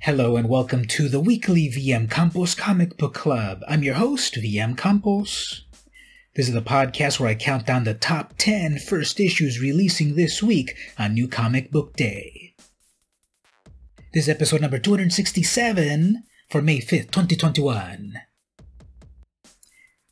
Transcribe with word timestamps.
Hello 0.00 0.36
and 0.36 0.48
welcome 0.48 0.84
to 0.84 1.08
the 1.08 1.18
weekly 1.18 1.68
VM 1.68 2.08
Campos 2.08 2.54
Comic 2.54 2.96
Book 2.96 3.14
Club. 3.14 3.62
I'm 3.66 3.82
your 3.82 3.94
host, 3.94 4.34
VM 4.34 4.76
Campos. 4.76 5.64
This 6.36 6.46
is 6.46 6.54
the 6.54 6.62
podcast 6.62 7.18
where 7.18 7.28
I 7.28 7.34
count 7.34 7.66
down 7.66 7.84
the 7.84 7.94
top 7.94 8.34
10 8.38 8.78
first 8.78 9.18
issues 9.18 9.60
releasing 9.60 10.14
this 10.14 10.42
week 10.42 10.76
on 10.98 11.14
New 11.14 11.26
Comic 11.26 11.72
Book 11.72 11.94
Day. 11.94 12.54
This 14.12 14.24
is 14.24 14.28
episode 14.28 14.60
number 14.60 14.78
267 14.78 16.22
for 16.50 16.62
May 16.62 16.78
5th, 16.78 17.10
2021. 17.10 18.20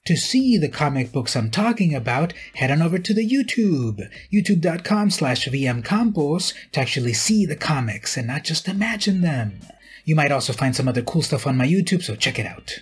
To 0.07 0.17
see 0.17 0.59
the 0.59 0.69
comic 0.69 1.13
books 1.13 1.35
I'm 1.35 1.51
talking 1.51 1.95
about, 1.95 2.35
head 2.57 2.71
on 2.71 2.83
over 2.83 2.99
to 2.99 3.15
the 3.15 3.27
YouTube, 3.27 4.07
youtube.com 4.31 5.09
slash 5.09 5.49
vmcampos, 5.49 6.53
to 6.73 6.81
actually 6.81 7.15
see 7.15 7.47
the 7.47 7.57
comics 7.57 8.19
and 8.19 8.27
not 8.27 8.45
just 8.45 8.69
imagine 8.69 9.23
them. 9.23 9.61
You 10.05 10.15
might 10.15 10.31
also 10.31 10.53
find 10.53 10.77
some 10.77 10.89
other 10.89 11.01
cool 11.01 11.23
stuff 11.23 11.47
on 11.47 11.57
my 11.57 11.67
YouTube, 11.67 12.03
so 12.03 12.17
check 12.17 12.39
it 12.39 12.45
out. 12.45 12.81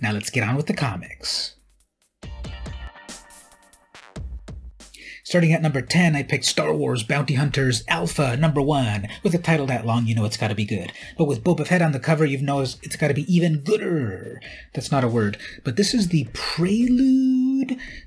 Now 0.00 0.10
let's 0.10 0.30
get 0.30 0.42
on 0.42 0.56
with 0.56 0.66
the 0.66 0.74
comics. 0.74 1.55
Starting 5.26 5.52
at 5.52 5.60
number 5.60 5.82
10, 5.82 6.14
I 6.14 6.22
picked 6.22 6.44
Star 6.44 6.72
Wars 6.72 7.02
Bounty 7.02 7.34
Hunters 7.34 7.82
Alpha 7.88 8.36
number 8.36 8.62
1. 8.62 9.08
With 9.24 9.34
a 9.34 9.38
title 9.38 9.66
that 9.66 9.84
long, 9.84 10.06
you 10.06 10.14
know 10.14 10.24
it's 10.24 10.36
gotta 10.36 10.54
be 10.54 10.64
good. 10.64 10.92
But 11.18 11.24
with 11.24 11.42
Boba 11.42 11.66
Fett 11.66 11.82
on 11.82 11.90
the 11.90 11.98
cover, 11.98 12.24
you 12.24 12.38
know 12.38 12.60
it's 12.60 12.94
gotta 12.94 13.12
be 13.12 13.34
even 13.34 13.58
gooder. 13.58 14.40
That's 14.72 14.92
not 14.92 15.02
a 15.02 15.08
word. 15.08 15.36
But 15.64 15.74
this 15.74 15.94
is 15.94 16.10
the 16.10 16.28
prelude. 16.32 17.35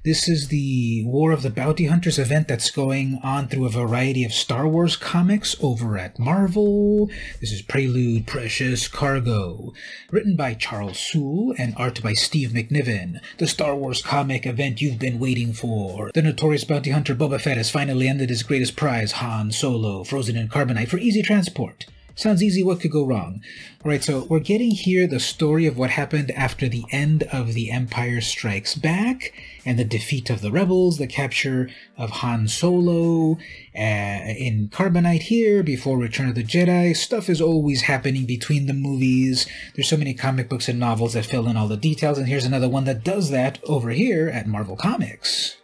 This 0.03 0.27
is 0.27 0.49
the 0.49 1.03
War 1.05 1.31
of 1.31 1.41
the 1.41 1.49
Bounty 1.49 1.87
Hunters 1.87 2.19
event 2.19 2.47
that's 2.47 2.69
going 2.69 3.19
on 3.23 3.47
through 3.47 3.65
a 3.65 3.69
variety 3.69 4.23
of 4.23 4.31
Star 4.31 4.67
Wars 4.67 4.95
comics 4.95 5.55
over 5.59 5.97
at 5.97 6.19
Marvel. 6.19 7.09
This 7.41 7.51
is 7.51 7.63
Prelude 7.63 8.27
Precious 8.27 8.87
Cargo. 8.87 9.73
Written 10.11 10.35
by 10.35 10.53
Charles 10.53 10.99
Soule 10.99 11.55
and 11.57 11.73
art 11.77 12.03
by 12.03 12.13
Steve 12.13 12.49
McNiven. 12.49 13.19
The 13.37 13.47
Star 13.47 13.75
Wars 13.75 14.03
comic 14.03 14.45
event 14.45 14.81
you've 14.81 14.99
been 14.99 15.19
waiting 15.19 15.53
for. 15.53 16.11
The 16.13 16.21
notorious 16.21 16.63
bounty 16.63 16.91
hunter 16.91 17.15
Boba 17.15 17.41
Fett 17.41 17.57
has 17.57 17.71
finally 17.71 18.07
ended 18.07 18.29
his 18.29 18.43
greatest 18.43 18.75
prize, 18.75 19.13
Han 19.13 19.51
Solo, 19.51 20.03
frozen 20.03 20.35
in 20.35 20.47
carbonite 20.47 20.89
for 20.89 20.97
easy 20.99 21.23
transport. 21.23 21.87
Sounds 22.19 22.43
easy, 22.43 22.61
what 22.61 22.81
could 22.81 22.91
go 22.91 23.05
wrong? 23.05 23.41
Alright, 23.81 24.03
so 24.03 24.25
we're 24.25 24.41
getting 24.41 24.71
here 24.71 25.07
the 25.07 25.21
story 25.21 25.65
of 25.65 25.77
what 25.77 25.91
happened 25.91 26.31
after 26.31 26.67
the 26.67 26.83
end 26.91 27.23
of 27.31 27.53
The 27.53 27.71
Empire 27.71 28.19
Strikes 28.19 28.75
Back 28.75 29.31
and 29.65 29.79
the 29.79 29.85
defeat 29.85 30.29
of 30.29 30.41
the 30.41 30.51
rebels, 30.51 30.97
the 30.97 31.07
capture 31.07 31.69
of 31.97 32.09
Han 32.09 32.49
Solo 32.49 33.37
uh, 33.73 33.77
in 33.77 34.67
Carbonite 34.67 35.21
here 35.21 35.63
before 35.63 35.97
Return 35.97 36.27
of 36.27 36.35
the 36.35 36.43
Jedi. 36.43 36.93
Stuff 36.93 37.29
is 37.29 37.39
always 37.39 37.83
happening 37.83 38.25
between 38.25 38.65
the 38.65 38.73
movies. 38.73 39.47
There's 39.75 39.87
so 39.87 39.95
many 39.95 40.13
comic 40.13 40.49
books 40.49 40.67
and 40.67 40.77
novels 40.77 41.13
that 41.13 41.25
fill 41.25 41.47
in 41.47 41.55
all 41.55 41.69
the 41.69 41.77
details, 41.77 42.17
and 42.17 42.27
here's 42.27 42.43
another 42.43 42.67
one 42.67 42.83
that 42.83 43.05
does 43.05 43.29
that 43.29 43.63
over 43.63 43.91
here 43.91 44.27
at 44.27 44.45
Marvel 44.45 44.75
Comics. 44.75 45.55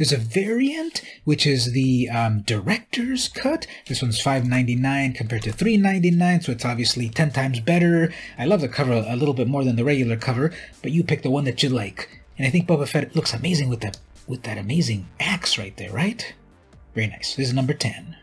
There's 0.00 0.12
a 0.14 0.16
variant, 0.16 1.02
which 1.24 1.46
is 1.46 1.72
the 1.72 2.08
um, 2.08 2.40
director's 2.40 3.28
cut. 3.28 3.66
This 3.86 4.00
one's 4.00 4.18
$5.99 4.18 5.14
compared 5.14 5.42
to 5.42 5.50
$3.99, 5.50 6.42
so 6.42 6.52
it's 6.52 6.64
obviously 6.64 7.10
10 7.10 7.32
times 7.32 7.60
better. 7.60 8.10
I 8.38 8.46
love 8.46 8.62
the 8.62 8.68
cover 8.70 8.94
a 8.94 9.14
little 9.14 9.34
bit 9.34 9.46
more 9.46 9.62
than 9.62 9.76
the 9.76 9.84
regular 9.84 10.16
cover, 10.16 10.54
but 10.80 10.92
you 10.92 11.04
pick 11.04 11.20
the 11.20 11.30
one 11.30 11.44
that 11.44 11.62
you 11.62 11.68
like. 11.68 12.22
And 12.38 12.46
I 12.46 12.50
think 12.50 12.66
Boba 12.66 12.88
Fett 12.88 13.14
looks 13.14 13.34
amazing 13.34 13.68
with 13.68 13.82
that 13.82 13.98
with 14.26 14.44
that 14.44 14.56
amazing 14.56 15.06
axe 15.20 15.58
right 15.58 15.76
there, 15.76 15.92
right? 15.92 16.32
Very 16.94 17.08
nice. 17.08 17.34
This 17.34 17.48
is 17.48 17.52
number 17.52 17.74
10. 17.74 18.16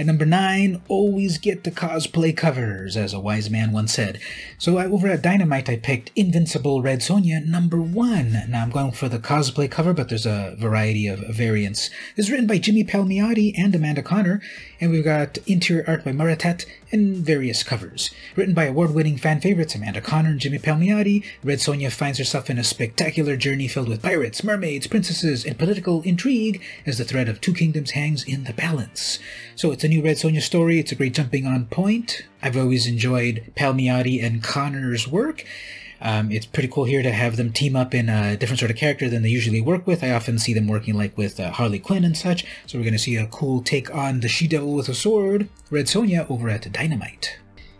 At 0.00 0.06
number 0.06 0.24
9, 0.24 0.80
always 0.88 1.36
get 1.36 1.64
the 1.64 1.70
cosplay 1.70 2.34
covers, 2.34 2.96
as 2.96 3.12
a 3.12 3.20
wise 3.20 3.50
man 3.50 3.70
once 3.70 3.92
said. 3.92 4.18
So 4.56 4.78
I, 4.78 4.86
over 4.86 5.08
at 5.08 5.20
Dynamite, 5.20 5.68
I 5.68 5.76
picked 5.76 6.10
Invincible 6.16 6.80
Red 6.80 7.00
Sonja 7.00 7.44
number 7.44 7.82
1. 7.82 8.44
Now 8.48 8.62
I'm 8.62 8.70
going 8.70 8.92
for 8.92 9.10
the 9.10 9.18
cosplay 9.18 9.70
cover, 9.70 9.92
but 9.92 10.08
there's 10.08 10.24
a 10.24 10.56
variety 10.58 11.06
of 11.06 11.18
variants. 11.28 11.90
It's 12.16 12.30
written 12.30 12.46
by 12.46 12.56
Jimmy 12.56 12.82
Palmiotti 12.82 13.52
and 13.58 13.74
Amanda 13.74 14.02
Conner, 14.02 14.40
and 14.80 14.90
we've 14.90 15.04
got 15.04 15.36
interior 15.46 15.84
art 15.86 16.02
by 16.02 16.12
Moritat 16.12 16.64
and 16.90 17.18
various 17.18 17.62
covers. 17.62 18.10
Written 18.36 18.54
by 18.54 18.64
award-winning 18.64 19.18
fan 19.18 19.42
favorites 19.42 19.74
Amanda 19.74 20.00
Conner 20.00 20.30
and 20.30 20.40
Jimmy 20.40 20.58
Palmiotti, 20.58 21.22
Red 21.44 21.58
Sonja 21.58 21.92
finds 21.92 22.16
herself 22.16 22.48
in 22.48 22.58
a 22.58 22.64
spectacular 22.64 23.36
journey 23.36 23.68
filled 23.68 23.90
with 23.90 24.02
pirates, 24.02 24.42
mermaids, 24.42 24.86
princesses, 24.86 25.44
and 25.44 25.58
political 25.58 26.00
intrigue 26.02 26.62
as 26.86 26.96
the 26.96 27.04
thread 27.04 27.28
of 27.28 27.42
two 27.42 27.52
kingdoms 27.52 27.90
hangs 27.90 28.24
in 28.24 28.44
the 28.44 28.54
balance. 28.54 29.18
So 29.56 29.72
it's 29.72 29.84
a 29.84 29.89
new 29.90 30.02
Red 30.02 30.16
Sonja 30.16 30.40
story. 30.40 30.78
It's 30.78 30.92
a 30.92 30.94
great 30.94 31.14
jumping 31.14 31.46
on 31.46 31.66
point. 31.66 32.24
I've 32.40 32.56
always 32.56 32.86
enjoyed 32.86 33.52
Palmiotti 33.56 34.24
and 34.24 34.42
Conner's 34.42 35.08
work. 35.08 35.44
Um, 36.00 36.30
it's 36.30 36.46
pretty 36.46 36.68
cool 36.68 36.84
here 36.84 37.02
to 37.02 37.10
have 37.10 37.36
them 37.36 37.52
team 37.52 37.74
up 37.74 37.92
in 37.92 38.08
a 38.08 38.36
different 38.36 38.60
sort 38.60 38.70
of 38.70 38.76
character 38.76 39.10
than 39.10 39.22
they 39.22 39.28
usually 39.28 39.60
work 39.60 39.86
with. 39.86 40.02
I 40.02 40.12
often 40.12 40.38
see 40.38 40.54
them 40.54 40.68
working 40.68 40.94
like 40.94 41.18
with 41.18 41.38
uh, 41.40 41.50
Harley 41.50 41.80
Quinn 41.80 42.04
and 42.04 42.16
such. 42.16 42.46
So 42.66 42.78
we're 42.78 42.84
going 42.84 42.94
to 42.94 42.98
see 42.98 43.16
a 43.16 43.26
cool 43.26 43.62
take 43.62 43.92
on 43.94 44.20
the 44.20 44.28
She 44.28 44.46
Devil 44.46 44.72
with 44.72 44.88
a 44.88 44.94
sword, 44.94 45.48
Red 45.70 45.86
Sonja, 45.86 46.30
over 46.30 46.48
at 46.48 46.72
Dynamite. 46.72 47.38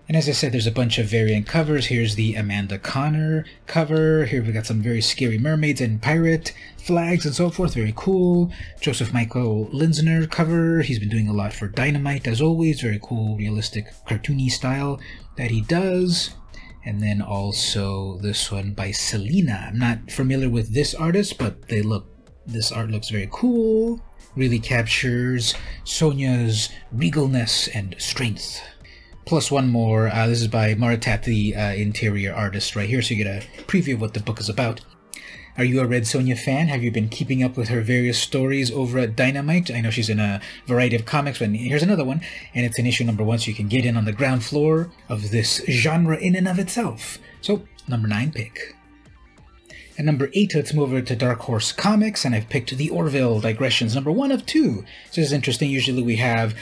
And 0.09 0.17
as 0.17 0.29
I 0.29 0.33
said, 0.33 0.51
there's 0.51 0.67
a 0.67 0.73
bunch 0.73 0.99
of 0.99 1.07
variant 1.07 1.47
covers. 1.47 1.87
Here's 1.87 2.17
the 2.17 2.35
Amanda 2.35 2.79
Conner 2.79 3.47
cover. 3.69 4.25
Here 4.25 4.43
we 4.43 4.51
got 4.51 4.67
some 4.67 4.83
very 4.83 5.01
scary 5.01 5.39
mermaids 5.39 5.81
and 5.81 6.03
pirate 6.03 6.53
flags 6.81 7.27
and 7.27 7.35
so 7.35 7.51
forth. 7.51 7.75
Very 7.75 7.93
cool. 7.97 8.53
Joseph 8.81 9.13
Michael 9.13 9.69
Linsner 9.73 10.31
cover. 10.31 10.83
He's 10.83 10.99
been 10.99 11.09
doing 11.09 11.29
a 11.29 11.33
lot 11.33 11.53
for 11.53 11.69
Dynamite 11.69 12.27
as 12.27 12.41
always. 12.41 12.81
Very 12.81 13.01
cool, 13.03 13.37
realistic, 13.37 13.87
cartoony 14.09 14.51
style 14.51 15.01
that 15.37 15.51
he 15.51 15.61
does. 15.61 16.31
And 16.85 17.01
then 17.01 17.21
also 17.21 18.19
this 18.19 18.51
one 18.51 18.73
by 18.73 18.91
Selena. 18.91 19.67
I'm 19.69 19.79
not 19.79 20.11
familiar 20.11 20.49
with 20.49 20.73
this 20.73 20.95
artist, 20.95 21.39
but 21.39 21.69
they 21.69 21.83
look. 21.83 22.07
This 22.47 22.73
art 22.73 22.91
looks 22.91 23.11
very 23.11 23.29
cool. 23.31 24.01
Really 24.35 24.59
captures 24.59 25.55
Sonja's 25.85 26.71
regalness 26.95 27.69
and 27.75 27.95
strength 27.99 28.63
plus 29.31 29.49
one 29.49 29.69
more. 29.69 30.09
Uh, 30.09 30.27
this 30.27 30.41
is 30.41 30.49
by 30.49 30.75
Moritat, 30.75 31.23
the 31.23 31.55
uh, 31.55 31.73
interior 31.75 32.35
artist, 32.35 32.75
right 32.75 32.89
here, 32.89 33.01
so 33.01 33.15
you 33.15 33.23
get 33.23 33.45
a 33.45 33.63
preview 33.63 33.95
of 33.95 34.01
what 34.01 34.13
the 34.13 34.19
book 34.19 34.41
is 34.41 34.49
about. 34.49 34.81
Are 35.61 35.65
you 35.65 35.83
a 35.83 35.87
Red 35.87 36.05
Sonja 36.05 36.39
fan? 36.39 36.69
Have 36.69 36.83
you 36.83 36.91
been 36.91 37.11
keeping 37.11 37.43
up 37.43 37.59
with 37.59 37.69
her 37.69 37.83
various 37.83 38.19
stories 38.19 38.71
over 38.71 38.99
at 38.99 39.15
Dynamite? 39.15 39.71
I 39.71 39.83
know 39.83 39.91
she's 39.91 40.09
in 40.09 40.19
a 40.19 40.41
variety 40.65 40.97
of 40.97 41.05
comics, 41.05 41.39
but 41.39 41.51
here's 41.51 41.83
another 41.83 42.03
one, 42.03 42.23
and 42.55 42.65
it's 42.65 42.79
an 42.79 42.87
issue 42.87 43.05
number 43.05 43.23
one, 43.23 43.39
so 43.39 43.51
you 43.51 43.55
can 43.55 43.69
get 43.69 43.85
in 43.85 43.95
on 43.95 44.07
the 44.07 44.13
ground 44.15 44.43
floor 44.43 44.91
of 45.11 45.31
this 45.31 45.63
genre 45.69 46.17
in 46.17 46.35
and 46.35 46.49
of 46.49 46.59
itself. 46.59 47.19
So, 47.43 47.65
number 47.87 48.09
nine 48.09 48.33
pick. 48.33 48.75
At 49.99 50.07
number 50.07 50.31
eight, 50.33 50.55
let's 50.55 50.73
move 50.73 50.89
over 50.89 51.03
to 51.03 51.15
Dark 51.15 51.41
Horse 51.41 51.73
Comics, 51.73 52.25
and 52.25 52.35
I've 52.35 52.49
picked 52.49 52.75
the 52.75 52.89
Orville 52.89 53.39
Digressions, 53.39 53.95
number 53.95 54.11
one 54.11 54.33
of 54.33 54.47
two. 54.47 54.77
So 55.11 55.21
this 55.21 55.27
is 55.27 55.33
interesting. 55.35 55.69
Usually 55.69 56.03
we 56.03 56.17
have 56.17 56.55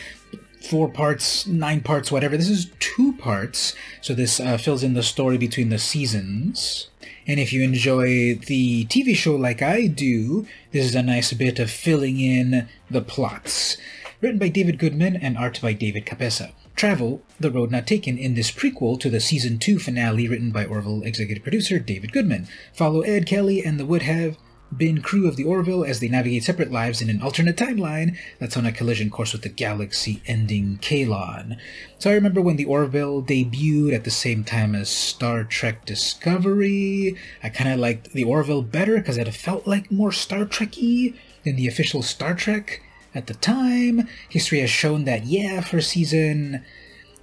four 0.62 0.88
parts, 0.88 1.46
nine 1.46 1.80
parts, 1.80 2.10
whatever. 2.10 2.36
This 2.36 2.50
is 2.50 2.70
two 2.80 3.14
parts, 3.14 3.74
so 4.00 4.14
this 4.14 4.41
uh, 4.41 4.58
fills 4.58 4.82
in 4.82 4.94
the 4.94 5.02
story 5.02 5.38
between 5.38 5.69
the 5.69 5.78
seasons. 5.78 6.88
And 7.26 7.38
if 7.38 7.52
you 7.52 7.62
enjoy 7.62 8.34
the 8.34 8.86
TV 8.86 9.14
show 9.14 9.36
like 9.36 9.60
I 9.60 9.86
do, 9.86 10.46
this 10.72 10.86
is 10.86 10.94
a 10.94 11.02
nice 11.02 11.32
bit 11.34 11.58
of 11.58 11.70
filling 11.70 12.19
in 12.19 12.69
the 12.91 13.02
plots. 13.02 13.76
Written 14.20 14.38
by 14.38 14.48
David 14.48 14.78
Goodman 14.78 15.16
and 15.16 15.36
art 15.36 15.60
by 15.60 15.74
David 15.74 16.06
Cabeza. 16.06 16.52
Travel, 16.75 17.22
The 17.38 17.50
Road 17.50 17.70
Not 17.70 17.86
Taken, 17.86 18.16
in 18.16 18.34
this 18.34 18.50
prequel 18.50 18.98
to 19.00 19.10
the 19.10 19.20
season 19.20 19.58
2 19.58 19.78
finale 19.78 20.26
written 20.26 20.50
by 20.50 20.64
Orville 20.64 21.02
executive 21.02 21.42
producer 21.42 21.78
David 21.78 22.12
Goodman. 22.12 22.48
Follow 22.72 23.02
Ed 23.02 23.26
Kelly 23.26 23.64
and 23.64 23.78
the 23.78 23.86
Would 23.86 24.02
Have 24.02 24.36
been 24.77 25.01
crew 25.01 25.27
of 25.27 25.37
the 25.37 25.45
Orville 25.45 25.84
as 25.84 26.01
they 26.01 26.09
navigate 26.09 26.45
separate 26.45 26.71
lives 26.71 27.01
in 27.01 27.09
an 27.09 27.23
alternate 27.23 27.56
timeline 27.56 28.17
that's 28.39 28.56
on 28.56 28.67
a 28.67 28.73
collision 28.73 29.11
course 29.11 29.32
with 29.32 29.43
the 29.43 29.49
galaxy 29.49 30.23
ending 30.26 30.79
Kaylon. 30.82 31.59
So 31.99 32.11
I 32.11 32.15
remember 32.15 32.41
when 32.41 32.56
the 32.56 32.67
Orville 32.67 33.23
debuted 33.23 33.94
at 33.94 34.05
the 34.05 34.11
same 34.11 34.44
time 34.44 34.75
as 34.75 34.88
Star 34.88 35.44
Trek 35.44 35.85
Discovery. 35.85 37.17
I 37.43 37.49
kind 37.49 37.73
of 37.73 37.81
liked 37.81 38.12
the 38.12 38.25
Orville 38.25 38.62
better 38.62 38.99
because 38.99 39.17
it 39.17 39.32
felt 39.35 39.67
like 39.67 39.91
more 39.91 40.12
Star 40.12 40.44
Trekky 40.44 41.17
than 41.44 41.56
the 41.56 41.69
official 41.69 42.03
Star 42.03 42.35
Trek 42.35 42.82
at 43.14 43.26
the 43.26 43.35
time. 43.35 44.09
History 44.29 44.61
has 44.61 44.71
shown 44.71 45.05
that, 45.05 45.25
yeah, 45.25 45.61
for 45.61 45.81
season 45.81 46.64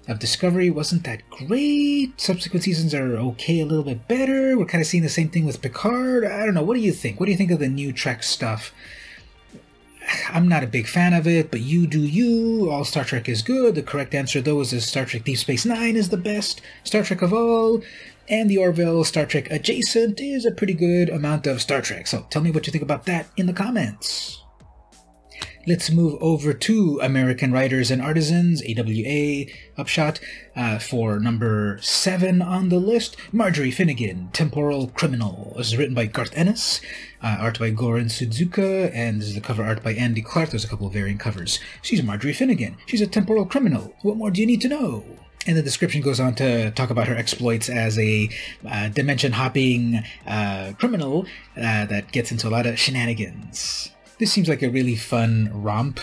of 0.07 0.19
Discovery 0.19 0.69
wasn't 0.69 1.03
that 1.03 1.27
great. 1.29 2.19
Subsequent 2.19 2.63
seasons 2.63 2.93
are 2.93 3.17
okay, 3.17 3.59
a 3.59 3.65
little 3.65 3.83
bit 3.83 4.07
better. 4.07 4.57
We're 4.57 4.65
kind 4.65 4.81
of 4.81 4.87
seeing 4.87 5.03
the 5.03 5.09
same 5.09 5.29
thing 5.29 5.45
with 5.45 5.61
Picard. 5.61 6.25
I 6.25 6.45
don't 6.45 6.53
know. 6.53 6.63
What 6.63 6.75
do 6.75 6.81
you 6.81 6.91
think? 6.91 7.19
What 7.19 7.25
do 7.25 7.31
you 7.31 7.37
think 7.37 7.51
of 7.51 7.59
the 7.59 7.67
new 7.67 7.91
Trek 7.91 8.23
stuff? 8.23 8.73
I'm 10.29 10.47
not 10.47 10.63
a 10.63 10.67
big 10.67 10.87
fan 10.87 11.13
of 11.13 11.27
it, 11.27 11.49
but 11.49 11.61
you 11.61 11.87
do 11.87 11.99
you. 11.99 12.69
All 12.69 12.85
Star 12.85 13.03
Trek 13.03 13.27
is 13.27 13.41
good. 13.41 13.75
The 13.75 13.81
correct 13.81 14.13
answer, 14.13 14.41
though, 14.41 14.61
is 14.61 14.85
Star 14.85 15.05
Trek 15.05 15.23
Deep 15.23 15.37
Space 15.37 15.65
Nine 15.65 15.95
is 15.95 16.09
the 16.09 16.17
best 16.17 16.61
Star 16.83 17.03
Trek 17.03 17.21
of 17.21 17.33
all. 17.33 17.81
And 18.27 18.49
the 18.49 18.57
Orville 18.57 19.03
Star 19.03 19.25
Trek 19.25 19.49
adjacent 19.51 20.19
is 20.19 20.45
a 20.45 20.51
pretty 20.51 20.73
good 20.73 21.09
amount 21.09 21.47
of 21.47 21.61
Star 21.61 21.81
Trek. 21.81 22.07
So 22.07 22.25
tell 22.29 22.41
me 22.41 22.51
what 22.51 22.67
you 22.67 22.71
think 22.71 22.83
about 22.83 23.05
that 23.05 23.27
in 23.37 23.45
the 23.45 23.53
comments. 23.53 24.44
Let's 25.67 25.89
move 25.89 26.17
over 26.21 26.53
to 26.53 27.00
American 27.01 27.51
Writers 27.51 27.89
and 27.89 28.01
Artisans, 28.01 28.62
AWA, 28.62 29.45
Upshot, 29.77 30.19
uh, 30.56 30.79
for 30.79 31.19
number 31.19 31.79
seven 31.81 32.41
on 32.41 32.69
the 32.69 32.77
list. 32.77 33.17
Marjorie 33.31 33.71
Finnegan, 33.71 34.29
Temporal 34.31 34.88
Criminal. 34.89 35.53
This 35.57 35.67
is 35.67 35.77
written 35.77 35.95
by 35.95 36.06
Garth 36.06 36.35
Ennis, 36.35 36.81
uh, 37.21 37.38
art 37.39 37.57
by 37.59 37.71
Goran 37.71 38.06
Sudzuka, 38.06 38.91
and 38.94 39.21
this 39.21 39.29
is 39.29 39.35
the 39.35 39.41
cover 39.41 39.63
art 39.63 39.83
by 39.83 39.94
Andy 39.94 40.21
Clark. 40.21 40.51
There's 40.51 40.65
a 40.65 40.67
couple 40.67 40.88
of 40.88 40.94
variant 40.94 41.19
covers. 41.19 41.59
She's 41.81 42.03
Marjorie 42.03 42.33
Finnegan. 42.33 42.77
She's 42.85 43.01
a 43.01 43.07
temporal 43.07 43.45
criminal. 43.45 43.95
What 44.01 44.17
more 44.17 44.31
do 44.31 44.41
you 44.41 44.47
need 44.47 44.62
to 44.62 44.67
know? 44.67 45.03
And 45.47 45.56
the 45.56 45.63
description 45.63 46.01
goes 46.01 46.19
on 46.19 46.33
to 46.35 46.71
talk 46.71 46.89
about 46.89 47.07
her 47.07 47.15
exploits 47.15 47.69
as 47.69 48.00
a 48.00 48.29
uh, 48.67 48.89
dimension 48.89 49.31
hopping 49.31 50.03
uh, 50.25 50.73
criminal 50.77 51.27
uh, 51.56 51.85
that 51.85 52.12
gets 52.12 52.31
into 52.31 52.47
a 52.47 52.50
lot 52.50 52.65
of 52.65 52.79
shenanigans. 52.79 53.91
This 54.17 54.31
seems 54.31 54.47
like 54.47 54.62
a 54.62 54.69
really 54.69 54.95
fun 54.95 55.50
romp 55.51 56.00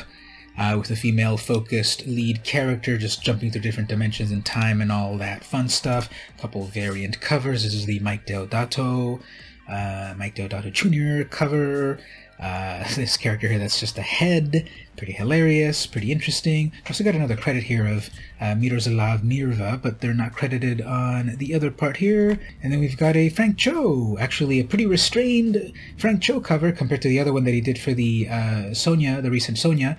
uh, 0.58 0.76
with 0.78 0.90
a 0.90 0.96
female 0.96 1.38
focused 1.38 2.06
lead 2.06 2.44
character 2.44 2.98
just 2.98 3.22
jumping 3.22 3.50
through 3.50 3.62
different 3.62 3.88
dimensions 3.88 4.30
in 4.30 4.42
time 4.42 4.82
and 4.82 4.92
all 4.92 5.16
that 5.16 5.44
fun 5.44 5.70
stuff. 5.70 6.10
A 6.36 6.40
couple 6.40 6.64
variant 6.64 7.22
covers. 7.22 7.64
This 7.64 7.72
is 7.72 7.86
the 7.86 8.00
Mike 8.00 8.26
Deodato, 8.26 9.22
uh, 9.66 10.14
Mike 10.18 10.34
Deodato 10.34 10.70
Jr. 10.70 11.26
cover. 11.26 12.00
Uh, 12.42 12.82
this 12.96 13.16
character 13.16 13.46
here 13.46 13.58
that's 13.58 13.78
just 13.78 13.96
a 13.96 14.02
head, 14.02 14.68
pretty 14.96 15.12
hilarious, 15.12 15.86
pretty 15.86 16.10
interesting. 16.10 16.72
Also 16.86 17.04
got 17.04 17.14
another 17.14 17.36
credit 17.36 17.62
here 17.62 17.86
of 17.86 18.10
uh, 18.40 18.54
Miroslav 18.56 19.20
Mrva, 19.20 19.80
but 19.80 20.00
they're 20.00 20.12
not 20.12 20.34
credited 20.34 20.80
on 20.80 21.36
the 21.36 21.54
other 21.54 21.70
part 21.70 21.98
here. 21.98 22.40
And 22.62 22.72
then 22.72 22.80
we've 22.80 22.98
got 22.98 23.14
a 23.14 23.28
Frank 23.28 23.58
Cho, 23.58 24.16
actually 24.18 24.58
a 24.58 24.64
pretty 24.64 24.86
restrained 24.86 25.72
Frank 25.96 26.22
Cho 26.22 26.40
cover 26.40 26.72
compared 26.72 27.02
to 27.02 27.08
the 27.08 27.20
other 27.20 27.32
one 27.32 27.44
that 27.44 27.54
he 27.54 27.60
did 27.60 27.78
for 27.78 27.94
the 27.94 28.26
uh, 28.28 28.72
Sonja, 28.72 29.22
the 29.22 29.30
recent 29.30 29.56
Sonja. 29.56 29.96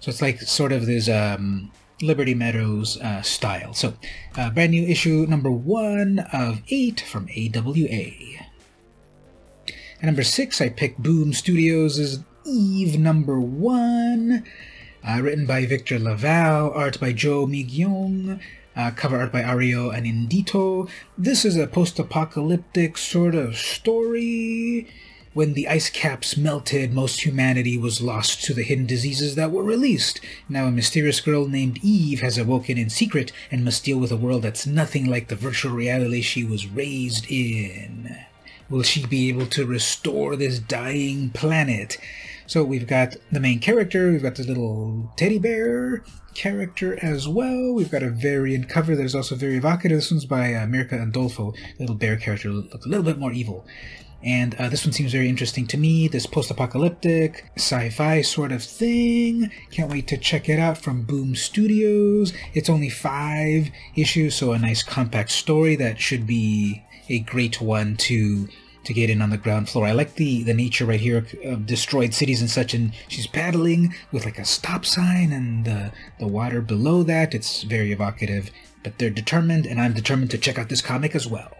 So 0.00 0.10
it's 0.10 0.22
like 0.22 0.40
sort 0.40 0.72
of 0.72 0.86
this 0.86 1.08
um, 1.08 1.70
Liberty 2.00 2.34
Meadows 2.34 2.98
uh, 3.00 3.22
style. 3.22 3.74
So 3.74 3.94
uh, 4.36 4.50
brand 4.50 4.72
new 4.72 4.86
issue 4.86 5.26
number 5.28 5.50
one 5.50 6.20
of 6.32 6.62
eight 6.68 7.00
from 7.00 7.28
AWA. 7.36 8.44
At 10.00 10.06
number 10.06 10.24
six, 10.24 10.60
I 10.60 10.68
picked 10.68 11.02
Boom 11.02 11.32
Studios' 11.32 12.18
Eve 12.44 12.98
number 12.98 13.40
one, 13.40 14.44
uh, 15.02 15.20
written 15.22 15.46
by 15.46 15.64
Victor 15.64 15.98
LaValle, 15.98 16.72
art 16.74 17.00
by 17.00 17.12
Jo 17.12 17.46
Mi-gyeong, 17.46 18.40
uh, 18.76 18.90
cover 18.90 19.18
art 19.18 19.32
by 19.32 19.42
Ario 19.42 19.94
Anindito. 19.94 20.90
This 21.16 21.44
is 21.44 21.56
a 21.56 21.66
post 21.66 21.98
apocalyptic 21.98 22.98
sort 22.98 23.34
of 23.34 23.56
story. 23.56 24.88
When 25.32 25.54
the 25.54 25.68
ice 25.68 25.90
caps 25.90 26.36
melted, 26.36 26.92
most 26.92 27.24
humanity 27.24 27.78
was 27.78 28.02
lost 28.02 28.44
to 28.44 28.54
the 28.54 28.62
hidden 28.62 28.86
diseases 28.86 29.36
that 29.36 29.50
were 29.50 29.64
released. 29.64 30.20
Now, 30.48 30.66
a 30.66 30.70
mysterious 30.70 31.20
girl 31.20 31.48
named 31.48 31.80
Eve 31.82 32.20
has 32.20 32.36
awoken 32.36 32.78
in 32.78 32.90
secret 32.90 33.32
and 33.50 33.64
must 33.64 33.84
deal 33.84 33.98
with 33.98 34.12
a 34.12 34.16
world 34.16 34.42
that's 34.42 34.66
nothing 34.66 35.06
like 35.06 35.28
the 35.28 35.36
virtual 35.36 35.72
reality 35.72 36.20
she 36.20 36.44
was 36.44 36.66
raised 36.66 37.26
in. 37.30 38.16
Will 38.70 38.82
she 38.82 39.04
be 39.06 39.28
able 39.28 39.46
to 39.46 39.66
restore 39.66 40.36
this 40.36 40.58
dying 40.58 41.30
planet? 41.30 41.98
So 42.46 42.62
we've 42.62 42.86
got 42.86 43.16
the 43.32 43.40
main 43.40 43.58
character, 43.58 44.10
we've 44.10 44.22
got 44.22 44.34
the 44.34 44.44
little 44.44 45.12
teddy 45.16 45.38
bear 45.38 46.04
character 46.34 46.98
as 47.02 47.26
well. 47.26 47.72
We've 47.72 47.90
got 47.90 48.02
a 48.02 48.10
variant 48.10 48.68
cover 48.68 48.94
that 48.96 49.02
is 49.02 49.14
also 49.14 49.34
very 49.34 49.56
evocative. 49.56 49.98
This 49.98 50.10
one's 50.10 50.26
by 50.26 50.52
uh, 50.52 50.66
Mirka 50.66 50.92
Andolfo. 50.92 51.56
Little 51.78 51.94
bear 51.94 52.16
character 52.16 52.50
looks 52.50 52.84
a 52.84 52.88
little 52.88 53.04
bit 53.04 53.18
more 53.18 53.32
evil. 53.32 53.64
And 54.22 54.54
uh, 54.54 54.70
this 54.70 54.86
one 54.86 54.92
seems 54.92 55.12
very 55.12 55.28
interesting 55.28 55.66
to 55.66 55.76
me. 55.76 56.08
This 56.08 56.24
post 56.24 56.50
apocalyptic, 56.50 57.50
sci 57.56 57.90
fi 57.90 58.22
sort 58.22 58.52
of 58.52 58.62
thing. 58.62 59.50
Can't 59.70 59.90
wait 59.90 60.06
to 60.08 60.16
check 60.16 60.48
it 60.48 60.58
out 60.58 60.78
from 60.78 61.02
Boom 61.02 61.34
Studios. 61.34 62.32
It's 62.54 62.70
only 62.70 62.88
five 62.88 63.70
issues, 63.96 64.34
so 64.34 64.52
a 64.52 64.58
nice 64.58 64.82
compact 64.82 65.30
story 65.30 65.76
that 65.76 66.00
should 66.00 66.26
be 66.26 66.82
a 67.08 67.20
great 67.20 67.60
one 67.60 67.96
to 67.96 68.48
to 68.84 68.92
get 68.92 69.08
in 69.08 69.22
on 69.22 69.30
the 69.30 69.38
ground 69.38 69.68
floor. 69.68 69.86
I 69.86 69.92
like 69.92 70.14
the 70.16 70.42
the 70.42 70.54
nature 70.54 70.84
right 70.84 71.00
here 71.00 71.26
of 71.44 71.66
destroyed 71.66 72.14
cities 72.14 72.40
and 72.40 72.50
such, 72.50 72.74
and 72.74 72.92
she's 73.08 73.26
paddling 73.26 73.94
with 74.12 74.24
like 74.24 74.38
a 74.38 74.44
stop 74.44 74.84
sign 74.84 75.32
and 75.32 75.64
the 75.64 75.92
the 76.18 76.26
water 76.26 76.60
below 76.60 77.02
that. 77.04 77.34
It's 77.34 77.62
very 77.62 77.92
evocative, 77.92 78.50
but 78.82 78.98
they're 78.98 79.10
determined, 79.10 79.66
and 79.66 79.80
I'm 79.80 79.94
determined 79.94 80.30
to 80.32 80.38
check 80.38 80.58
out 80.58 80.68
this 80.68 80.82
comic 80.82 81.14
as 81.14 81.26
well. 81.26 81.52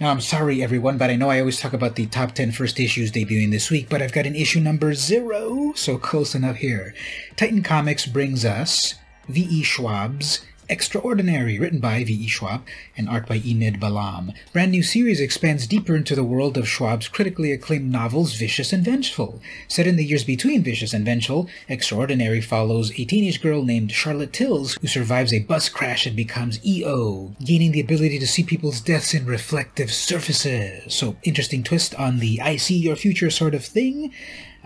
Now, 0.00 0.10
I'm 0.10 0.20
sorry, 0.20 0.60
everyone, 0.60 0.98
but 0.98 1.10
I 1.10 1.14
know 1.14 1.30
I 1.30 1.38
always 1.38 1.60
talk 1.60 1.72
about 1.72 1.94
the 1.94 2.06
top 2.06 2.32
10 2.32 2.50
first 2.50 2.80
issues 2.80 3.12
debuting 3.12 3.52
this 3.52 3.70
week, 3.70 3.88
but 3.88 4.02
I've 4.02 4.12
got 4.12 4.26
an 4.26 4.34
issue 4.34 4.58
number 4.58 4.92
zero, 4.92 5.72
so 5.76 5.98
close 5.98 6.34
enough 6.34 6.56
here. 6.56 6.94
Titan 7.36 7.62
Comics 7.62 8.04
brings 8.04 8.44
us 8.44 8.96
V.E. 9.28 9.62
Schwab's 9.62 10.44
Extraordinary, 10.68 11.58
written 11.58 11.78
by 11.78 12.02
V.E. 12.04 12.26
Schwab 12.26 12.62
and 12.96 13.08
art 13.08 13.28
by 13.28 13.42
Enid 13.44 13.80
Balam. 13.80 14.34
Brand 14.52 14.70
new 14.70 14.82
series 14.82 15.20
expands 15.20 15.66
deeper 15.66 15.94
into 15.94 16.14
the 16.14 16.24
world 16.24 16.56
of 16.56 16.68
Schwab's 16.68 17.08
critically 17.08 17.52
acclaimed 17.52 17.92
novels 17.92 18.34
Vicious 18.34 18.72
and 18.72 18.84
Vengeful. 18.84 19.40
Set 19.68 19.86
in 19.86 19.96
the 19.96 20.04
years 20.04 20.24
between 20.24 20.62
Vicious 20.62 20.94
and 20.94 21.04
Vengeful, 21.04 21.48
Extraordinary 21.68 22.40
follows 22.40 22.90
a 22.92 23.04
teenage 23.04 23.42
girl 23.42 23.62
named 23.64 23.92
Charlotte 23.92 24.32
Tills 24.32 24.74
who 24.80 24.86
survives 24.86 25.32
a 25.32 25.40
bus 25.40 25.68
crash 25.68 26.06
and 26.06 26.16
becomes 26.16 26.64
EO, 26.64 27.34
gaining 27.44 27.72
the 27.72 27.80
ability 27.80 28.18
to 28.18 28.26
see 28.26 28.42
people's 28.42 28.80
deaths 28.80 29.12
in 29.12 29.26
reflective 29.26 29.92
surfaces. 29.92 30.94
So, 30.94 31.16
interesting 31.22 31.62
twist 31.62 31.94
on 31.96 32.20
the 32.20 32.40
I 32.40 32.56
see 32.56 32.78
your 32.78 32.96
future 32.96 33.30
sort 33.30 33.54
of 33.54 33.64
thing. 33.64 34.12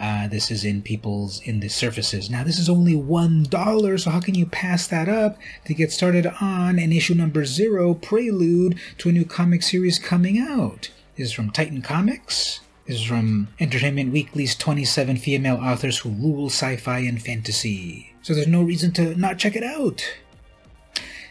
Uh, 0.00 0.28
this 0.28 0.50
is 0.50 0.64
in 0.64 0.80
people's 0.80 1.40
in 1.40 1.60
the 1.60 1.68
surfaces. 1.68 2.30
Now 2.30 2.44
this 2.44 2.58
is 2.58 2.68
only 2.68 2.94
one 2.94 3.42
dollar, 3.44 3.98
so 3.98 4.10
how 4.10 4.20
can 4.20 4.34
you 4.34 4.46
pass 4.46 4.86
that 4.86 5.08
up 5.08 5.38
to 5.64 5.74
get 5.74 5.90
started 5.90 6.26
on 6.40 6.78
an 6.78 6.92
issue 6.92 7.14
number 7.14 7.44
zero 7.44 7.94
prelude 7.94 8.78
to 8.98 9.08
a 9.08 9.12
new 9.12 9.24
comic 9.24 9.62
series 9.62 9.98
coming 9.98 10.38
out? 10.38 10.90
This 11.16 11.28
is 11.28 11.32
from 11.32 11.50
Titan 11.50 11.82
Comics. 11.82 12.60
This 12.86 12.98
is 13.00 13.04
from 13.04 13.48
Entertainment 13.58 14.12
Weekly's 14.12 14.54
27 14.54 15.16
female 15.16 15.56
authors 15.56 15.98
who 15.98 16.10
rule 16.10 16.46
sci-fi 16.46 17.00
and 17.00 17.20
fantasy. 17.20 18.14
So 18.22 18.34
there's 18.34 18.46
no 18.46 18.62
reason 18.62 18.92
to 18.92 19.14
not 19.16 19.38
check 19.38 19.56
it 19.56 19.64
out. 19.64 20.04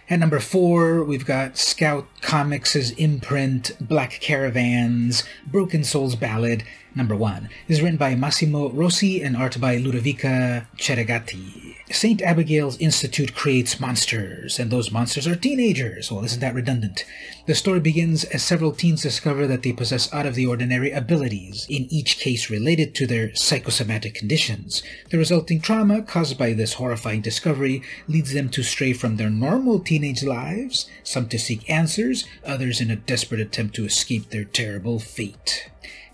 At 0.10 0.20
number 0.20 0.40
four, 0.40 1.04
we've 1.04 1.26
got 1.26 1.58
Scout 1.58 2.08
Comics' 2.22 2.92
imprint, 2.92 3.72
Black 3.82 4.20
Caravans, 4.22 5.24
Broken 5.46 5.84
Souls 5.84 6.16
Ballad, 6.16 6.64
number 6.98 7.16
one. 7.16 7.50
This 7.68 7.78
is 7.78 7.84
written 7.84 7.98
by 7.98 8.16
Massimo 8.16 8.70
Rossi 8.72 9.22
and 9.22 9.38
art 9.38 9.62
by 9.62 9.78
Ludovica 9.78 10.68
Ceregatti. 10.78 11.76
St. 11.90 12.22
Abigail's 12.22 12.78
Institute 12.80 13.34
creates 13.34 13.80
monsters, 13.80 14.60
and 14.60 14.70
those 14.70 14.92
monsters 14.92 15.26
are 15.26 15.38
teenagers. 15.38 16.12
Well, 16.12 16.26
isn't 16.26 16.42
that 16.42 16.54
redundant? 16.54 17.06
The 17.46 17.56
story 17.56 17.80
begins 17.80 18.26
as 18.26 18.44
several 18.44 18.74
teens 18.74 19.04
discover 19.04 19.48
that 19.48 19.64
they 19.64 19.72
possess 19.72 20.14
out 20.14 20.26
of 20.26 20.36
the 20.36 20.46
ordinary 20.46 20.92
abilities, 20.92 21.66
in 21.70 21.88
each 21.90 22.18
case 22.18 22.50
related 22.50 22.94
to 22.96 23.08
their 23.08 23.34
psychosomatic 23.36 24.16
conditions. 24.16 24.84
The 25.12 25.18
resulting 25.18 25.62
trauma 25.62 26.02
caused 26.02 26.38
by 26.38 26.52
this 26.52 26.74
horrifying 26.74 27.22
discovery 27.22 27.82
leads 28.10 28.34
them 28.34 28.50
to 28.50 28.64
stray 28.64 28.92
from 28.92 29.16
their 29.16 29.30
normal 29.30 29.80
teenage 29.80 30.24
lives, 30.24 30.90
some 31.04 31.30
to 31.30 31.40
seek 31.40 31.70
answers, 31.70 32.26
others 32.44 32.82
in 32.82 32.92
a 32.92 32.98
desperate 32.98 33.40
attempt 33.40 33.76
to 33.76 33.86
escape 33.86 34.30
their 34.30 34.44
terrible 34.44 35.00
fate. 35.00 35.70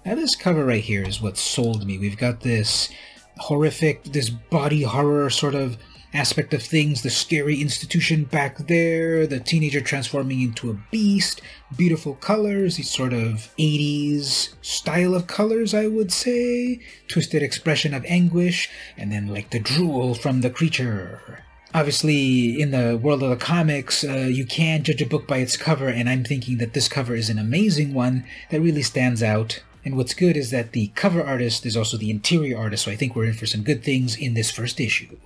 Now, 0.06 0.16
this 0.16 0.36
cover 0.36 0.66
right 0.66 0.84
here 0.84 1.04
is 1.04 1.22
what 1.22 1.38
sold 1.38 1.86
me. 1.86 1.98
We've 1.98 2.18
got 2.18 2.42
this 2.42 2.90
horrific, 3.38 4.04
this 4.04 4.30
body 4.30 4.84
horror 4.84 5.30
sort 5.30 5.56
of 5.56 5.78
aspect 6.14 6.54
of 6.54 6.62
things, 6.62 7.02
the 7.02 7.10
scary 7.10 7.62
institution 7.62 8.26
back 8.26 8.58
there, 8.68 9.26
the 9.26 9.40
teenager 9.40 9.80
transforming 9.80 10.42
into 10.42 10.70
a 10.70 10.78
beast, 10.92 11.42
beautiful 11.76 12.16
colors, 12.16 12.76
these 12.76 12.92
sort 12.92 13.14
of 13.14 13.50
80s 13.58 14.54
style 14.62 15.16
of 15.16 15.28
colors, 15.28 15.74
I 15.74 15.88
would 15.88 16.12
say, 16.12 16.82
twisted 17.08 17.42
expression 17.42 17.94
of 17.94 18.06
anguish, 18.06 18.70
and 18.98 19.12
then 19.12 19.28
like 19.28 19.50
the 19.50 19.60
drool 19.60 20.14
from 20.14 20.42
the 20.42 20.50
creature. 20.50 21.44
Obviously, 21.74 22.62
in 22.62 22.70
the 22.70 23.00
world 23.02 23.24
of 23.24 23.32
the 23.32 23.36
comics, 23.38 24.04
uh, 24.04 24.28
you 24.30 24.46
can't 24.46 24.84
judge 24.84 25.02
a 25.02 25.08
book 25.08 25.28
by 25.28 25.38
its 25.38 25.58
cover, 25.58 25.88
and 25.88 26.08
I'm 26.08 26.24
thinking 26.24 26.60
that 26.60 26.74
this 26.74 26.88
cover 26.88 27.16
is 27.16 27.30
an 27.30 27.40
amazing 27.40 27.94
one 27.96 28.26
that 28.52 28.62
really 28.62 28.84
stands 28.84 29.24
out. 29.24 29.64
And 29.86 29.98
what's 29.98 30.14
good 30.14 30.38
is 30.38 30.50
that 30.52 30.72
the 30.72 30.88
cover 30.96 31.24
artist 31.24 31.66
is 31.66 31.76
also 31.76 31.98
the 31.98 32.10
interior 32.10 32.58
artist, 32.58 32.86
so 32.86 32.92
I 32.92 32.96
think 32.96 33.16
we're 33.16 33.26
in 33.26 33.34
for 33.34 33.46
some 33.46 33.64
good 33.64 33.84
things 33.84 34.16
in 34.16 34.34
this 34.34 34.52
first 34.52 34.80
issue. 34.80 35.18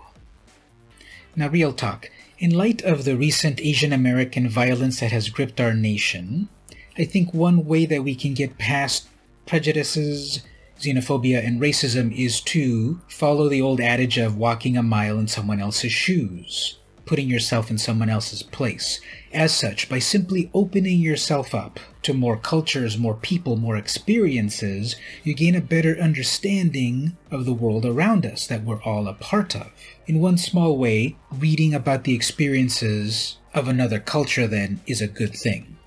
Now, 1.35 1.49
real 1.49 1.73
talk. 1.73 2.09
In 2.39 2.51
light 2.51 2.81
of 2.81 3.03
the 3.03 3.15
recent 3.15 3.59
Asian 3.61 3.93
American 3.93 4.49
violence 4.49 4.99
that 4.99 5.11
has 5.11 5.29
gripped 5.29 5.61
our 5.61 5.73
nation, 5.73 6.49
I 6.97 7.05
think 7.05 7.33
one 7.33 7.65
way 7.65 7.85
that 7.85 8.03
we 8.03 8.15
can 8.15 8.33
get 8.33 8.57
past 8.57 9.07
prejudices, 9.45 10.41
xenophobia, 10.79 11.45
and 11.45 11.61
racism 11.61 12.15
is 12.15 12.41
to 12.41 12.99
follow 13.07 13.49
the 13.49 13.61
old 13.61 13.79
adage 13.79 14.17
of 14.17 14.37
walking 14.37 14.75
a 14.75 14.83
mile 14.83 15.19
in 15.19 15.27
someone 15.27 15.59
else's 15.59 15.91
shoes. 15.91 16.77
Putting 17.07 17.29
yourself 17.29 17.71
in 17.71 17.77
someone 17.77 18.09
else's 18.09 18.43
place. 18.43 18.99
As 19.33 19.55
such, 19.55 19.87
by 19.87 19.99
simply 19.99 20.51
opening 20.53 20.99
yourself 20.99 21.55
up 21.55 21.79
to 22.01 22.13
more 22.13 22.35
cultures, 22.35 22.97
more 22.97 23.13
people, 23.15 23.55
more 23.55 23.77
experiences, 23.77 24.97
you 25.23 25.33
gain 25.33 25.55
a 25.55 25.61
better 25.61 25.97
understanding 25.97 27.15
of 27.31 27.45
the 27.45 27.53
world 27.53 27.85
around 27.85 28.25
us 28.25 28.45
that 28.47 28.63
we're 28.63 28.81
all 28.83 29.07
a 29.07 29.13
part 29.13 29.55
of. 29.55 29.71
In 30.05 30.19
one 30.19 30.37
small 30.37 30.77
way, 30.77 31.15
reading 31.31 31.73
about 31.73 32.03
the 32.03 32.13
experiences 32.13 33.37
of 33.53 33.69
another 33.69 33.99
culture 33.99 34.45
then 34.45 34.81
is 34.85 35.01
a 35.01 35.07
good 35.07 35.33
thing. 35.33 35.77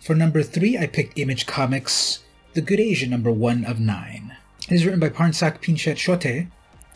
For 0.00 0.14
number 0.14 0.42
three, 0.42 0.76
I 0.76 0.86
picked 0.86 1.18
Image 1.18 1.46
Comics 1.46 2.20
The 2.52 2.60
Good 2.60 2.78
Asian, 2.80 3.10
number 3.10 3.32
one 3.32 3.64
of 3.64 3.80
nine. 3.80 4.36
It 4.68 4.74
is 4.74 4.84
written 4.84 5.00
by 5.00 5.08
Pornsak 5.08 5.62
Pichetshote, 5.62 6.48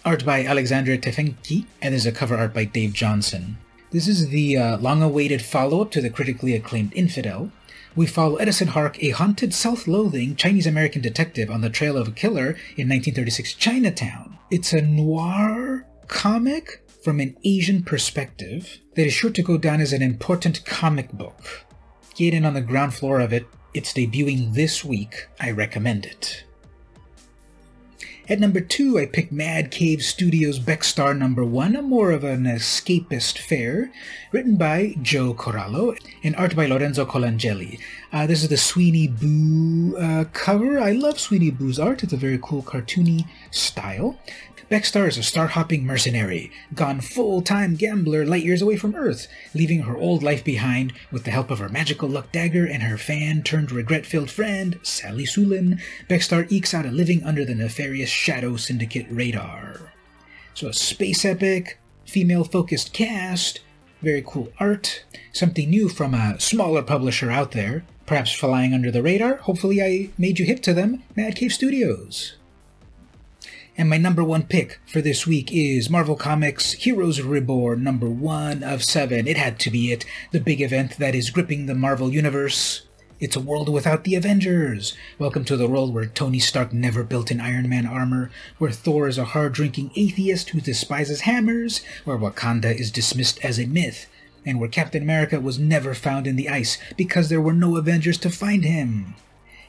art 0.04 0.24
by 0.24 0.44
Alexandre 0.44 0.96
Tefenkgi, 0.98 1.66
and 1.80 1.92
there's 1.92 2.06
a 2.06 2.12
cover 2.12 2.36
art 2.36 2.52
by 2.52 2.64
Dave 2.64 2.92
Johnson. 2.92 3.56
This 3.92 4.08
is 4.08 4.30
the 4.30 4.56
uh, 4.56 4.78
long 4.78 5.02
awaited 5.02 5.42
follow 5.42 5.82
up 5.82 5.90
to 5.90 6.00
the 6.00 6.08
critically 6.08 6.54
acclaimed 6.54 6.94
Infidel. 6.94 7.52
We 7.94 8.06
follow 8.06 8.36
Edison 8.36 8.68
Hark, 8.68 8.96
a 9.04 9.10
haunted, 9.10 9.52
self 9.52 9.86
loathing 9.86 10.34
Chinese 10.34 10.66
American 10.66 11.02
detective 11.02 11.50
on 11.50 11.60
the 11.60 11.68
trail 11.68 11.98
of 11.98 12.08
a 12.08 12.12
killer 12.12 12.56
in 12.78 12.88
1936 12.88 13.52
Chinatown. 13.52 14.38
It's 14.50 14.72
a 14.72 14.80
noir 14.80 15.86
comic 16.08 16.88
from 17.04 17.20
an 17.20 17.36
Asian 17.44 17.82
perspective 17.82 18.78
that 18.94 19.06
is 19.06 19.12
sure 19.12 19.30
to 19.30 19.42
go 19.42 19.58
down 19.58 19.82
as 19.82 19.92
an 19.92 20.00
important 20.00 20.64
comic 20.64 21.12
book. 21.12 21.66
Get 22.14 22.32
in 22.32 22.46
on 22.46 22.54
the 22.54 22.62
ground 22.62 22.94
floor 22.94 23.20
of 23.20 23.34
it. 23.34 23.46
It's 23.74 23.92
debuting 23.92 24.54
this 24.54 24.82
week. 24.82 25.28
I 25.38 25.50
recommend 25.50 26.06
it. 26.06 26.44
At 28.32 28.40
number 28.40 28.62
two, 28.62 28.98
I 28.98 29.04
picked 29.04 29.30
Mad 29.30 29.70
Cave 29.70 30.02
Studios 30.02 30.58
Becstar 30.58 31.14
number 31.14 31.44
one, 31.44 31.76
a 31.76 31.82
more 31.82 32.10
of 32.12 32.24
an 32.24 32.44
escapist 32.44 33.36
fare, 33.36 33.92
written 34.32 34.56
by 34.56 34.94
Joe 35.02 35.34
Corallo 35.34 35.98
and 36.24 36.34
art 36.36 36.56
by 36.56 36.64
Lorenzo 36.64 37.04
Colangeli. 37.04 37.78
Uh, 38.10 38.26
this 38.26 38.42
is 38.42 38.48
the 38.48 38.56
Sweeney 38.56 39.06
Boo 39.06 39.98
uh, 39.98 40.24
cover. 40.32 40.80
I 40.80 40.92
love 40.92 41.20
Sweeney 41.20 41.50
Boo's 41.50 41.78
art. 41.78 42.02
It's 42.02 42.14
a 42.14 42.16
very 42.16 42.38
cool 42.42 42.62
cartoony 42.62 43.26
style. 43.50 44.16
Becstar 44.72 45.06
is 45.06 45.18
a 45.18 45.22
star 45.22 45.48
hopping 45.48 45.84
mercenary, 45.84 46.50
gone 46.74 47.02
full 47.02 47.42
time 47.42 47.74
gambler 47.74 48.24
light 48.24 48.42
years 48.42 48.62
away 48.62 48.78
from 48.78 48.94
Earth, 48.94 49.28
leaving 49.54 49.82
her 49.82 49.98
old 49.98 50.22
life 50.22 50.42
behind 50.42 50.94
with 51.10 51.24
the 51.24 51.30
help 51.30 51.50
of 51.50 51.58
her 51.58 51.68
magical 51.68 52.08
luck 52.08 52.32
dagger 52.32 52.64
and 52.64 52.82
her 52.82 52.96
fan 52.96 53.42
turned 53.42 53.70
regret 53.70 54.06
filled 54.06 54.30
friend, 54.30 54.80
Sally 54.82 55.24
Sulin. 55.26 55.78
Becstar 56.08 56.50
ekes 56.50 56.72
out 56.72 56.86
a 56.86 56.90
living 56.90 57.22
under 57.22 57.44
the 57.44 57.54
nefarious 57.54 58.08
Shadow 58.22 58.54
Syndicate 58.54 59.08
radar. 59.10 59.92
So, 60.54 60.68
a 60.68 60.72
space 60.72 61.24
epic, 61.24 61.80
female 62.04 62.44
focused 62.44 62.92
cast, 62.92 63.58
very 64.00 64.22
cool 64.24 64.52
art, 64.60 65.02
something 65.32 65.68
new 65.68 65.88
from 65.88 66.14
a 66.14 66.38
smaller 66.38 66.82
publisher 66.82 67.32
out 67.32 67.50
there, 67.50 67.84
perhaps 68.06 68.32
flying 68.32 68.72
under 68.74 68.92
the 68.92 69.02
radar. 69.02 69.38
Hopefully, 69.38 69.82
I 69.82 70.10
made 70.16 70.38
you 70.38 70.44
hip 70.44 70.62
to 70.62 70.72
them, 70.72 71.02
Mad 71.16 71.34
Cave 71.34 71.52
Studios. 71.52 72.36
And 73.76 73.90
my 73.90 73.98
number 73.98 74.22
one 74.22 74.44
pick 74.44 74.78
for 74.86 75.00
this 75.00 75.26
week 75.26 75.50
is 75.52 75.90
Marvel 75.90 76.14
Comics 76.14 76.74
Heroes 76.74 77.20
Reborn, 77.20 77.82
number 77.82 78.08
one 78.08 78.62
of 78.62 78.84
seven. 78.84 79.26
It 79.26 79.36
had 79.36 79.58
to 79.58 79.70
be 79.70 79.90
it, 79.90 80.04
the 80.30 80.38
big 80.38 80.60
event 80.60 80.96
that 80.98 81.16
is 81.16 81.30
gripping 81.30 81.66
the 81.66 81.74
Marvel 81.74 82.12
Universe. 82.12 82.82
It's 83.22 83.36
a 83.36 83.40
world 83.40 83.68
without 83.68 84.02
the 84.02 84.16
Avengers. 84.16 84.96
Welcome 85.16 85.44
to 85.44 85.56
the 85.56 85.68
world 85.68 85.94
where 85.94 86.06
Tony 86.06 86.40
Stark 86.40 86.72
never 86.72 87.04
built 87.04 87.30
an 87.30 87.40
Iron 87.40 87.68
Man 87.68 87.86
armor, 87.86 88.32
where 88.58 88.72
Thor 88.72 89.06
is 89.06 89.16
a 89.16 89.26
hard 89.26 89.52
drinking 89.52 89.92
atheist 89.94 90.50
who 90.50 90.60
despises 90.60 91.20
hammers, 91.20 91.84
where 92.04 92.18
Wakanda 92.18 92.74
is 92.74 92.90
dismissed 92.90 93.38
as 93.44 93.60
a 93.60 93.66
myth, 93.66 94.08
and 94.44 94.58
where 94.58 94.68
Captain 94.68 95.04
America 95.04 95.38
was 95.38 95.56
never 95.56 95.94
found 95.94 96.26
in 96.26 96.34
the 96.34 96.48
ice 96.48 96.78
because 96.96 97.28
there 97.28 97.40
were 97.40 97.52
no 97.52 97.76
Avengers 97.76 98.18
to 98.18 98.28
find 98.28 98.64
him. 98.64 99.14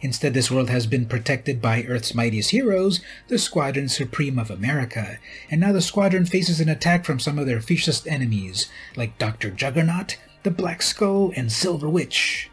Instead, 0.02 0.34
this 0.34 0.50
world 0.50 0.72
has 0.72 0.88
been 0.88 1.06
protected 1.06 1.62
by 1.62 1.84
Earth's 1.84 2.16
mightiest 2.16 2.50
heroes, 2.50 3.02
the 3.28 3.38
Squadron 3.38 3.88
Supreme 3.88 4.40
of 4.40 4.50
America, 4.50 5.20
and 5.52 5.62
now 5.62 5.72
the 5.72 5.80
squadron 5.80 6.26
faces 6.26 6.60
an 6.60 6.70
attack 6.70 7.06
from 7.06 7.20
some 7.20 7.38
of 7.38 7.46
their 7.46 7.62
fiercest 7.62 8.08
enemies, 8.08 8.68
like 8.96 9.20
Dr. 9.20 9.52
Juggernaut, 9.52 10.18
the 10.42 10.50
Black 10.50 10.82
Skull, 10.82 11.32
and 11.36 11.52
Silver 11.52 11.88
Witch. 11.88 12.50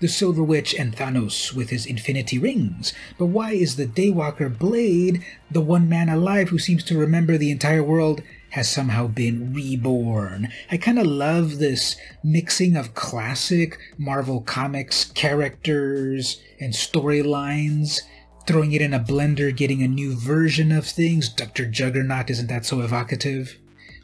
The 0.00 0.08
Silver 0.08 0.42
Witch 0.42 0.74
and 0.74 0.94
Thanos 0.94 1.52
with 1.52 1.70
his 1.70 1.84
infinity 1.84 2.38
rings. 2.38 2.92
But 3.18 3.26
why 3.26 3.52
is 3.52 3.76
the 3.76 3.86
Daywalker 3.86 4.56
Blade 4.56 5.24
the 5.50 5.60
one 5.60 5.88
man 5.88 6.08
alive 6.08 6.50
who 6.50 6.58
seems 6.58 6.84
to 6.84 6.98
remember 6.98 7.36
the 7.36 7.50
entire 7.50 7.82
world 7.82 8.22
has 8.50 8.68
somehow 8.68 9.06
been 9.06 9.52
reborn. 9.52 10.48
I 10.70 10.76
kind 10.76 10.98
of 10.98 11.06
love 11.06 11.58
this 11.58 11.96
mixing 12.22 12.76
of 12.76 12.94
classic 12.94 13.78
Marvel 13.98 14.40
Comics 14.40 15.04
characters 15.04 16.40
and 16.60 16.72
storylines, 16.72 18.00
throwing 18.46 18.72
it 18.72 18.80
in 18.80 18.94
a 18.94 19.00
blender, 19.00 19.54
getting 19.54 19.82
a 19.82 19.88
new 19.88 20.16
version 20.16 20.72
of 20.72 20.86
things. 20.86 21.28
Dr. 21.28 21.66
Juggernaut, 21.66 22.30
isn't 22.30 22.48
that 22.48 22.64
so 22.64 22.80
evocative? 22.80 23.58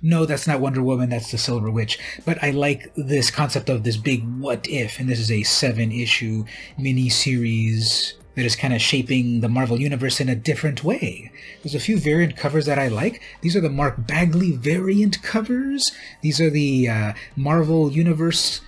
No, 0.06 0.26
that's 0.26 0.46
not 0.46 0.60
Wonder 0.60 0.82
Woman, 0.82 1.08
that's 1.08 1.30
the 1.30 1.38
Silver 1.38 1.70
Witch. 1.70 1.98
But 2.26 2.36
I 2.44 2.50
like 2.50 2.92
this 2.94 3.30
concept 3.30 3.70
of 3.70 3.84
this 3.84 3.96
big 3.96 4.22
what 4.38 4.68
if, 4.68 5.00
and 5.00 5.08
this 5.08 5.18
is 5.18 5.32
a 5.32 5.44
seven 5.44 5.90
issue 5.90 6.44
mini 6.76 7.08
series 7.08 8.12
that 8.34 8.44
is 8.44 8.54
kind 8.54 8.74
of 8.74 8.82
shaping 8.82 9.40
the 9.40 9.48
Marvel 9.48 9.80
Universe 9.80 10.20
in 10.20 10.28
a 10.28 10.34
different 10.34 10.84
way. 10.84 11.32
There's 11.62 11.74
a 11.74 11.80
few 11.80 11.96
variant 11.96 12.36
covers 12.36 12.66
that 12.66 12.78
I 12.78 12.88
like. 12.88 13.22
These 13.40 13.56
are 13.56 13.62
the 13.62 13.70
Mark 13.70 14.06
Bagley 14.06 14.52
variant 14.52 15.22
covers. 15.22 15.90
These 16.20 16.38
are 16.38 16.50
the 16.50 16.86
uh, 16.86 17.12
Marvel 17.34 17.90
Universe 17.90 18.60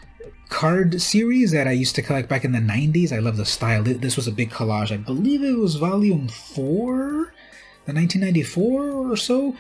card 0.48 1.02
series 1.02 1.50
that 1.50 1.68
I 1.68 1.72
used 1.72 1.96
to 1.96 2.02
collect 2.02 2.30
back 2.30 2.46
in 2.46 2.52
the 2.52 2.60
90s. 2.60 3.12
I 3.12 3.18
love 3.18 3.36
the 3.36 3.44
style. 3.44 3.82
This 3.82 4.16
was 4.16 4.26
a 4.26 4.32
big 4.32 4.50
collage. 4.50 4.90
I 4.90 4.96
believe 4.96 5.42
it 5.42 5.58
was 5.58 5.74
volume 5.74 6.28
4, 6.28 7.34
the 7.84 7.92
1994 7.92 8.90
or 8.90 9.16
so 9.18 9.54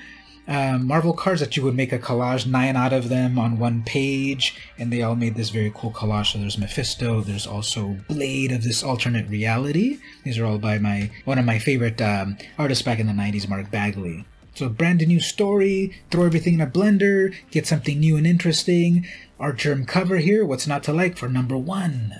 um, 0.48 0.86
Marvel 0.86 1.12
cards 1.12 1.40
that 1.40 1.56
you 1.56 1.62
would 1.64 1.74
make 1.74 1.92
a 1.92 1.98
collage, 1.98 2.46
nine 2.46 2.76
out 2.76 2.92
of 2.92 3.08
them 3.08 3.38
on 3.38 3.58
one 3.58 3.82
page, 3.82 4.56
and 4.78 4.92
they 4.92 5.02
all 5.02 5.16
made 5.16 5.34
this 5.34 5.50
very 5.50 5.72
cool 5.74 5.90
collage. 5.90 6.32
So 6.32 6.38
there's 6.38 6.58
Mephisto, 6.58 7.20
there's 7.20 7.46
also 7.46 7.98
Blade 8.08 8.52
of 8.52 8.62
this 8.62 8.82
alternate 8.82 9.28
reality. 9.28 9.98
These 10.24 10.38
are 10.38 10.46
all 10.46 10.58
by 10.58 10.78
my 10.78 11.10
one 11.24 11.38
of 11.38 11.44
my 11.44 11.58
favorite 11.58 12.00
um, 12.00 12.38
artists 12.58 12.82
back 12.82 12.98
in 12.98 13.06
the 13.06 13.12
90s, 13.12 13.48
Mark 13.48 13.70
Bagley. 13.70 14.24
So 14.54 14.70
brand 14.70 15.06
new 15.06 15.20
story, 15.20 16.00
throw 16.10 16.24
everything 16.24 16.54
in 16.54 16.60
a 16.62 16.66
blender, 16.66 17.34
get 17.50 17.66
something 17.66 18.00
new 18.00 18.16
and 18.16 18.26
interesting. 18.26 19.06
Artgerm 19.38 19.84
cover 19.84 20.16
here, 20.16 20.46
what's 20.46 20.66
not 20.66 20.82
to 20.84 20.94
like 20.94 21.18
for 21.18 21.28
number 21.28 21.58
one? 21.58 22.14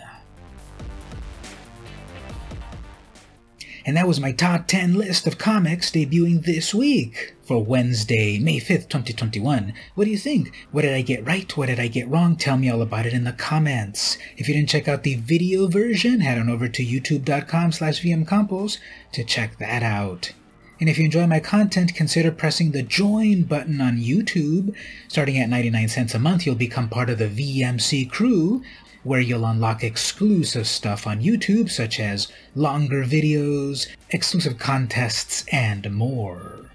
And 3.87 3.97
that 3.97 4.09
was 4.09 4.19
my 4.19 4.33
top 4.33 4.67
10 4.67 4.95
list 4.95 5.29
of 5.29 5.39
comics 5.39 5.93
debuting 5.93 6.45
this 6.45 6.75
week 6.75 7.37
for 7.45 7.63
Wednesday, 7.63 8.37
May 8.37 8.59
5th, 8.59 8.89
2021. 8.89 9.73
What 9.95 10.07
do 10.07 10.11
you 10.11 10.19
think? 10.19 10.53
What 10.73 10.83
did 10.83 10.93
I 10.93 11.03
get 11.03 11.25
right? 11.25 11.57
What 11.57 11.67
did 11.67 11.79
I 11.79 11.87
get 11.87 12.09
wrong? 12.09 12.35
Tell 12.35 12.57
me 12.57 12.69
all 12.69 12.83
about 12.83 13.07
it 13.07 13.13
in 13.13 13.23
the 13.23 13.33
comments. 13.33 14.19
If 14.37 14.49
you 14.49 14.55
didn't 14.55 14.71
check 14.71 14.89
out 14.89 15.05
the 15.05 15.15
video 15.15 15.69
version, 15.69 16.19
head 16.19 16.37
on 16.37 16.51
over 16.51 16.67
to 16.67 16.85
youtube.com 16.85 17.71
slash 17.71 18.03
vmcampos 18.03 18.79
to 19.13 19.23
check 19.23 19.57
that 19.59 19.85
out. 19.85 20.33
And 20.81 20.91
if 20.91 20.99
you 20.99 21.05
enjoy 21.05 21.29
my 21.29 21.39
content, 21.41 21.95
consider 21.95 22.33
pressing 22.33 22.73
the 22.73 22.83
join 22.83 23.45
button 23.45 23.81
on 23.81 23.99
YouTube. 23.99 24.75
Starting 25.07 25.39
at 25.39 25.49
99 25.49 25.89
cents 25.89 26.15
a 26.15 26.19
month, 26.19 26.45
you'll 26.45 26.57
become 26.57 26.89
part 26.89 27.09
of 27.09 27.19
the 27.19 27.29
VMC 27.29 28.11
crew, 28.11 28.63
where 29.07 29.21
you'll 29.21 29.47
unlock 29.47 29.85
exclusive 29.85 30.67
stuff 30.67 31.07
on 31.07 31.23
YouTube, 31.23 31.71
such 31.71 32.01
as 32.01 32.27
longer 32.57 33.05
videos, 33.05 33.87
exclusive 34.11 34.59
contests, 34.59 35.45
and 35.53 35.89
more. 35.93 36.69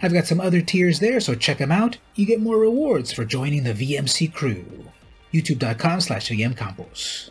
I've 0.00 0.12
got 0.12 0.28
some 0.28 0.40
other 0.40 0.60
tiers 0.60 1.00
there, 1.00 1.18
so 1.18 1.34
check 1.34 1.58
them 1.58 1.72
out. 1.72 1.98
You 2.14 2.24
get 2.24 2.40
more 2.40 2.56
rewards 2.56 3.12
for 3.12 3.24
joining 3.24 3.64
the 3.64 3.74
VMC 3.74 4.32
crew. 4.32 4.64
youtube.com 5.32 6.00
slash 6.00 6.30
vmcampos. 6.30 7.30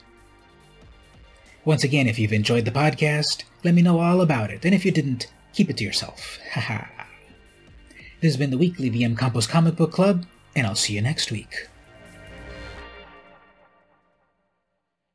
Once 1.63 1.85
again, 1.85 2.07
if 2.07 2.19
you've 2.19 2.33
enjoyed 2.33 2.65
the 2.65 2.71
podcast, 2.71 3.43
let 3.63 3.73
me 3.73 3.81
know 3.81 3.99
all 3.99 4.19
about 4.19 4.51
it, 4.51 4.65
and 4.65 4.75
if 4.75 4.83
you 4.83 4.91
didn't, 4.91 5.31
keep 5.53 5.69
it 5.69 5.77
to 5.77 5.85
yourself. 5.85 6.39
Haha. 6.51 6.87
this 8.21 8.33
has 8.33 8.37
been 8.37 8.51
the 8.51 8.57
weekly 8.57 8.91
VM 8.91 9.17
Campos 9.17 9.47
Comic 9.47 9.77
Book 9.77 9.93
Club, 9.93 10.25
and 10.57 10.67
I'll 10.67 10.75
see 10.75 10.95
you 10.95 11.01
next 11.01 11.31
week. 11.31 11.69